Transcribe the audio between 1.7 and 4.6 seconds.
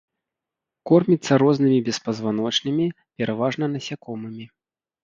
беспазваночнымі, пераважна насякомымі.